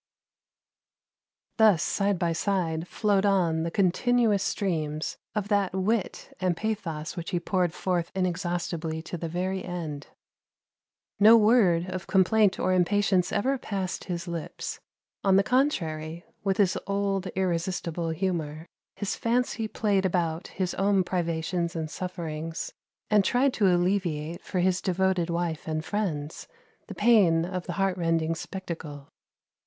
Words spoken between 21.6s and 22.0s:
and